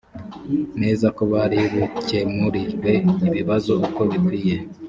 neza 0.81 1.07
ko 1.15 1.23
bari 1.33 1.59
bukemurirwe 1.75 2.91
ibibazo 3.27 3.73
uko 3.87 4.01
bikwiye 4.11 4.55